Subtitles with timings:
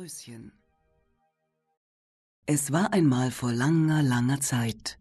[0.00, 0.52] Dornröschen
[2.46, 4.98] Es war einmal vor langer, langer Zeit.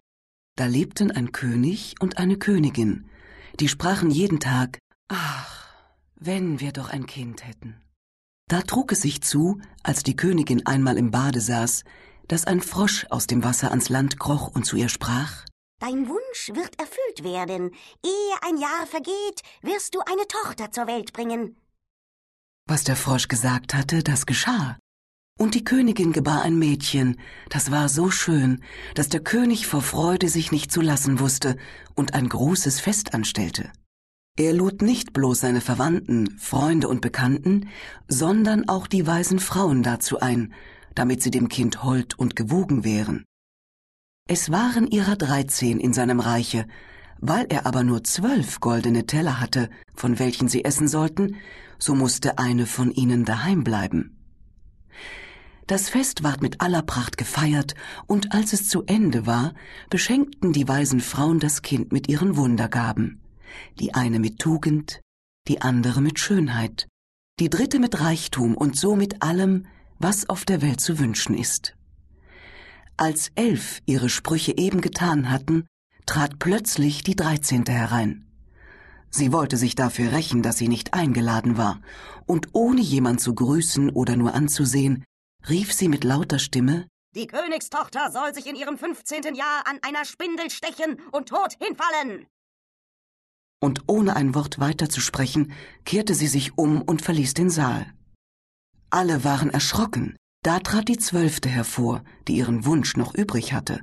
[0.57, 3.09] Da lebten ein König und eine Königin,
[3.61, 4.77] die sprachen jeden Tag,
[5.07, 5.73] ach,
[6.15, 7.81] wenn wir doch ein Kind hätten.
[8.49, 11.85] Da trug es sich zu, als die Königin einmal im Bade saß,
[12.27, 15.45] dass ein Frosch aus dem Wasser ans Land kroch und zu ihr sprach,
[15.79, 17.71] Dein Wunsch wird erfüllt werden.
[18.03, 21.55] Ehe ein Jahr vergeht, wirst du eine Tochter zur Welt bringen.
[22.67, 24.77] Was der Frosch gesagt hatte, das geschah.
[25.39, 27.15] Und die Königin gebar ein Mädchen,
[27.47, 28.61] das war so schön,
[28.93, 31.55] dass der König vor Freude sich nicht zu lassen wusste
[31.95, 33.71] und ein großes Fest anstellte.
[34.37, 37.69] Er lud nicht bloß seine Verwandten, Freunde und Bekannten,
[38.09, 40.53] sondern auch die weisen Frauen dazu ein,
[40.93, 43.23] damit sie dem Kind hold und gewogen wären.
[44.27, 46.67] Es waren ihrer dreizehn in seinem Reiche,
[47.21, 51.37] weil er aber nur zwölf goldene Teller hatte, von welchen sie essen sollten,
[51.77, 54.18] so musste eine von ihnen daheim bleiben.
[55.69, 57.75] Das Fest ward mit aller Pracht gefeiert,
[58.07, 59.53] und als es zu Ende war,
[59.91, 63.21] beschenkten die weisen Frauen das Kind mit ihren Wundergaben,
[63.79, 64.99] die eine mit Tugend,
[65.47, 66.87] die andere mit Schönheit,
[67.39, 69.67] die dritte mit Reichtum und so mit allem,
[69.99, 71.75] was auf der Welt zu wünschen ist.
[72.97, 75.67] Als elf ihre Sprüche eben getan hatten,
[76.07, 78.25] trat plötzlich die Dreizehnte herein.
[79.11, 81.79] Sie wollte sich dafür rächen, dass sie nicht eingeladen war,
[82.25, 85.03] und ohne jemand zu grüßen oder nur anzusehen,
[85.47, 90.05] rief sie mit lauter Stimme Die Königstochter soll sich in ihrem fünfzehnten Jahr an einer
[90.05, 92.27] Spindel stechen und tot hinfallen.
[93.61, 95.53] Und ohne ein Wort weiter zu sprechen,
[95.85, 97.93] kehrte sie sich um und verließ den Saal.
[98.89, 103.81] Alle waren erschrocken, da trat die Zwölfte hervor, die ihren Wunsch noch übrig hatte.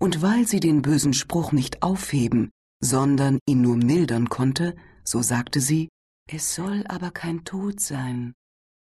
[0.00, 2.50] Und weil sie den bösen Spruch nicht aufheben,
[2.82, 5.90] sondern ihn nur mildern konnte, so sagte sie,
[6.26, 8.32] es soll aber kein Tod sein,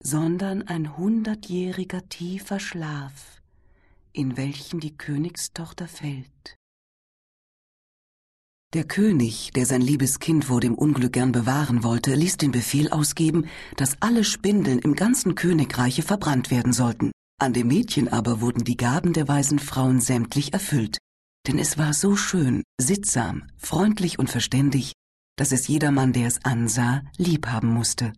[0.05, 3.41] sondern ein hundertjähriger tiefer Schlaf,
[4.13, 6.55] in welchen die Königstochter fällt.
[8.75, 12.91] Der König, der sein liebes Kind vor dem Unglück gern bewahren wollte, ließ den Befehl
[12.91, 13.47] ausgeben,
[13.77, 17.11] dass alle Spindeln im ganzen Königreiche verbrannt werden sollten.
[17.41, 20.99] An dem Mädchen aber wurden die Gaben der weisen Frauen sämtlich erfüllt,
[21.47, 24.93] denn es war so schön, sittsam, freundlich und verständig,
[25.35, 28.13] dass es jedermann, der es ansah, lieb haben musste.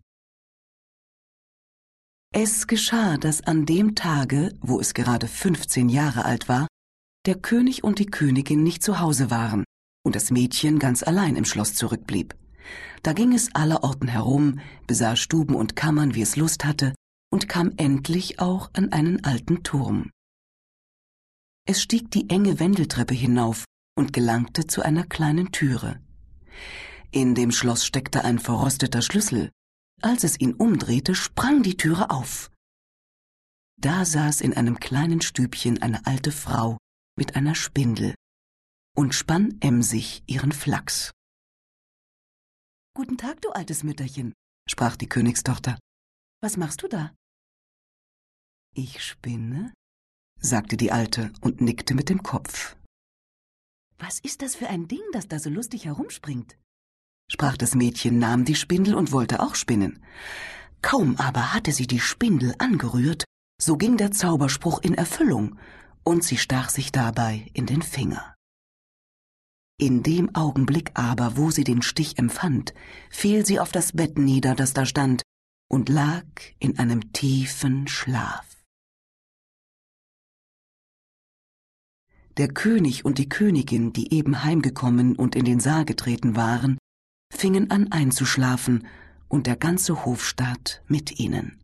[2.30, 6.68] Es geschah, dass an dem Tage, wo es gerade fünfzehn Jahre alt war,
[7.26, 9.64] der König und die Königin nicht zu Hause waren
[10.04, 12.34] und das Mädchen ganz allein im Schloss zurückblieb.
[13.02, 16.94] Da ging es allerorten herum, besah Stuben und Kammern, wie es Lust hatte,
[17.30, 20.10] und kam endlich auch an einen alten Turm.
[21.66, 23.64] Es stieg die enge Wendeltreppe hinauf
[23.94, 26.00] und gelangte zu einer kleinen Türe.
[27.10, 29.50] In dem Schloss steckte ein verrosteter Schlüssel.
[30.00, 32.50] Als es ihn umdrehte, sprang die Türe auf.
[33.80, 36.78] Da saß in einem kleinen Stübchen eine alte Frau
[37.16, 38.14] mit einer Spindel
[38.96, 41.12] und spann emsig ihren Flachs.
[42.94, 44.32] Guten Tag, du altes Mütterchen,
[44.68, 45.78] sprach die Königstochter.
[46.40, 47.14] Was machst du da?
[48.74, 49.72] Ich spinne,
[50.40, 52.76] sagte die Alte und nickte mit dem Kopf.
[53.98, 56.56] Was ist das für ein Ding, das da so lustig herumspringt?
[57.30, 60.02] Sprach das Mädchen, nahm die Spindel und wollte auch spinnen.
[60.82, 63.24] Kaum aber hatte sie die Spindel angerührt,
[63.60, 65.58] so ging der Zauberspruch in Erfüllung,
[66.04, 68.34] und sie stach sich dabei in den Finger.
[69.80, 72.74] In dem Augenblick aber, wo sie den Stich empfand,
[73.10, 75.22] fiel sie auf das Bett nieder, das da stand,
[75.70, 76.24] und lag
[76.58, 78.44] in einem tiefen Schlaf.
[82.38, 86.78] Der König und die Königin, die eben heimgekommen und in den Saal getreten waren,
[87.32, 88.86] fingen an einzuschlafen,
[89.28, 91.58] und der ganze Hofstaat mit ihnen.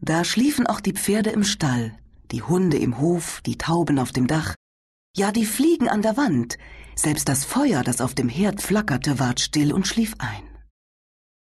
[0.00, 1.98] Da schliefen auch die Pferde im Stall,
[2.30, 4.54] die Hunde im Hof, die Tauben auf dem Dach,
[5.16, 6.58] ja die Fliegen an der Wand,
[6.94, 10.44] selbst das Feuer, das auf dem Herd flackerte, ward still und schlief ein.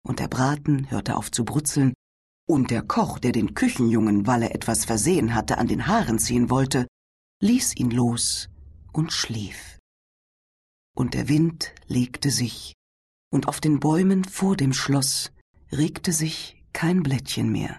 [0.02, 1.94] Und der Braten hörte auf zu brutzeln,
[2.48, 6.50] und der Koch, der den Küchenjungen, weil er etwas versehen hatte, an den Haaren ziehen
[6.50, 6.86] wollte,
[7.40, 8.48] ließ ihn los
[8.92, 9.78] und schlief.
[10.96, 12.74] Und der Wind legte sich,
[13.32, 15.32] und auf den Bäumen vor dem Schloss
[15.72, 17.78] regte sich kein Blättchen mehr.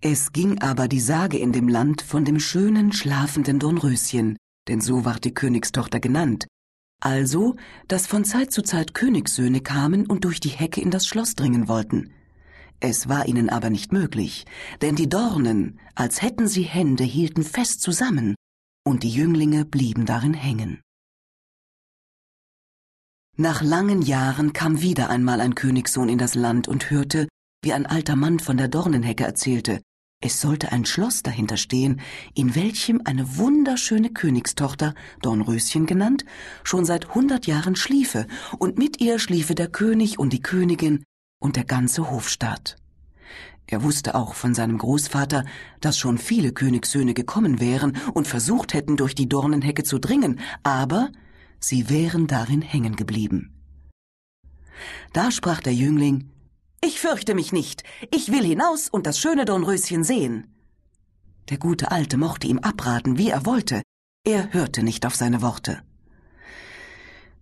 [0.00, 4.36] Es ging aber die Sage in dem Land von dem schönen, schlafenden Dornröschen,
[4.68, 6.46] denn so ward die Königstochter genannt,
[7.00, 7.56] also,
[7.88, 11.68] dass von Zeit zu Zeit Königssöhne kamen und durch die Hecke in das Schloss dringen
[11.68, 12.12] wollten.
[12.80, 14.44] Es war ihnen aber nicht möglich,
[14.82, 18.34] denn die Dornen, als hätten sie Hände, hielten fest zusammen,
[18.84, 20.80] und die Jünglinge blieben darin hängen.
[23.38, 27.28] Nach langen Jahren kam wieder einmal ein Königssohn in das Land und hörte,
[27.62, 29.82] wie ein alter Mann von der Dornenhecke erzählte,
[30.22, 32.00] es sollte ein Schloss dahinter stehen,
[32.34, 36.24] in welchem eine wunderschöne Königstochter, Dornröschen genannt,
[36.64, 38.26] schon seit hundert Jahren schliefe,
[38.58, 41.04] und mit ihr schliefe der König und die Königin
[41.38, 42.76] und der ganze Hofstaat.
[43.66, 45.44] Er wusste auch von seinem Großvater,
[45.82, 51.10] dass schon viele Königssöhne gekommen wären und versucht hätten, durch die Dornenhecke zu dringen, aber
[51.60, 53.52] sie wären darin hängen geblieben.
[55.12, 56.30] Da sprach der Jüngling
[56.80, 57.82] Ich fürchte mich nicht,
[58.14, 60.54] ich will hinaus und das schöne Dornröschen sehen.
[61.48, 63.82] Der gute Alte mochte ihm abraten, wie er wollte,
[64.24, 65.82] er hörte nicht auf seine Worte.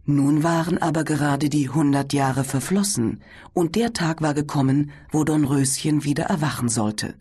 [0.07, 3.23] Nun waren aber gerade die hundert Jahre verflossen,
[3.55, 7.15] und der Tag war gekommen, wo Dornröschen wieder erwachen sollte.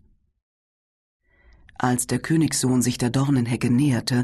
[1.78, 4.24] Als der Königssohn sich der Dornenhecke näherte,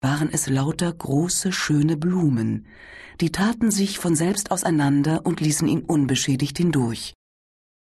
[0.00, 2.66] waren es lauter große, schöne Blumen,
[3.20, 7.14] die taten sich von selbst auseinander und ließen ihn unbeschädigt hindurch.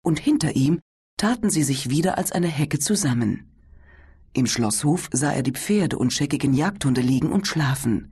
[0.03, 0.79] Und hinter ihm
[1.17, 3.51] taten sie sich wieder als eine Hecke zusammen.
[4.33, 8.11] Im Schlosshof sah er die Pferde und scheckigen Jagdhunde liegen und schlafen.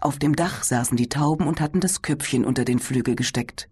[0.00, 3.68] Auf dem Dach saßen die Tauben und hatten das Köpfchen unter den Flügel gesteckt.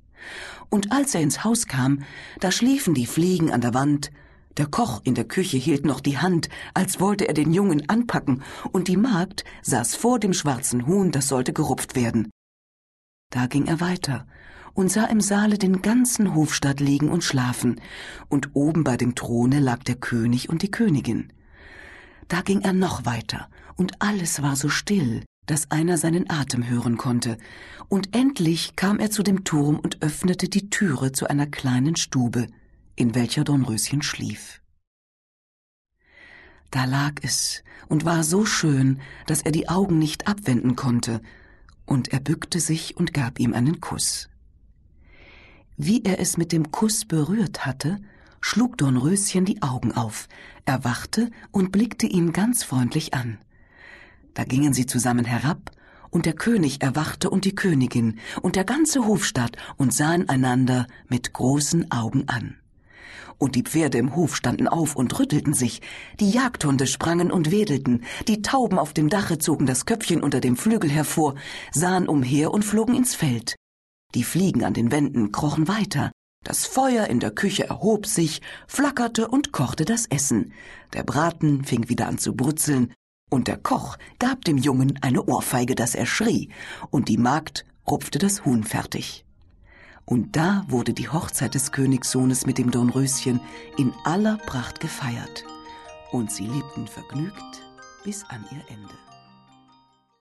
[0.68, 2.02] Und als er ins Haus kam,
[2.40, 4.10] da schliefen die Fliegen an der Wand,
[4.56, 8.42] der Koch in der Küche hielt noch die Hand, als wollte er den Jungen anpacken,
[8.72, 12.30] und die Magd saß vor dem schwarzen Huhn, das sollte gerupft werden.
[13.30, 14.26] Da ging er weiter
[14.74, 17.80] und sah im Saale den ganzen Hofstaat liegen und schlafen,
[18.28, 21.32] und oben bei dem Throne lag der König und die Königin.
[22.28, 26.96] Da ging er noch weiter, und alles war so still, dass einer seinen Atem hören
[26.96, 27.36] konnte,
[27.88, 32.46] und endlich kam er zu dem Turm und öffnete die Türe zu einer kleinen Stube,
[33.02, 34.62] in welcher Dornröschen schlief.
[36.70, 41.20] Da lag es und war so schön, dass er die Augen nicht abwenden konnte,
[41.84, 44.28] und er bückte sich und gab ihm einen Kuss.
[45.76, 47.98] Wie er es mit dem Kuss berührt hatte,
[48.40, 50.28] schlug Dornröschen die Augen auf,
[50.64, 53.38] erwachte und blickte ihn ganz freundlich an.
[54.34, 55.72] Da gingen sie zusammen herab,
[56.10, 61.32] und der König erwachte und die Königin und der ganze Hofstaat und sahen einander mit
[61.32, 62.61] großen Augen an
[63.42, 65.82] und die Pferde im Hof standen auf und rüttelten sich,
[66.20, 70.56] die Jagdhunde sprangen und wedelten, die Tauben auf dem Dache zogen das Köpfchen unter dem
[70.56, 71.34] Flügel hervor,
[71.72, 73.56] sahen umher und flogen ins Feld.
[74.14, 76.12] Die Fliegen an den Wänden krochen weiter,
[76.44, 80.52] das Feuer in der Küche erhob sich, flackerte und kochte das Essen,
[80.92, 82.94] der Braten fing wieder an zu brutzeln,
[83.28, 86.50] und der Koch gab dem Jungen eine Ohrfeige, dass er schrie,
[86.90, 89.24] und die Magd rupfte das Huhn fertig.
[90.04, 93.40] Und da wurde die Hochzeit des Königssohnes mit dem Dornröschen
[93.78, 95.44] in aller Pracht gefeiert.
[96.10, 97.62] Und sie lebten vergnügt
[98.04, 99.11] bis an ihr Ende.